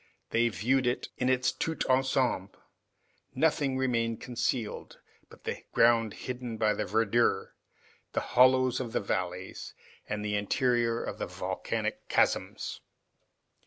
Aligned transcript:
They 0.31 0.49
viewed 0.49 0.87
it 0.87 1.09
in 1.17 1.29
its 1.29 1.51
tout 1.51 1.85
ensemble, 1.85 2.55
nothing 3.35 3.77
remained 3.77 4.19
concealed 4.19 4.99
but 5.29 5.43
the 5.43 5.63
ground 5.73 6.15
hidden 6.25 6.57
by 6.57 6.73
verdure, 6.73 7.53
the 8.13 8.19
hollows 8.33 8.79
of 8.79 8.93
the 8.93 8.99
valleys, 8.99 9.75
and 10.09 10.25
the 10.25 10.35
interior 10.35 11.03
of 11.03 11.19
the 11.19 11.27
volcanic 11.27 12.07
chasms. 12.09 12.81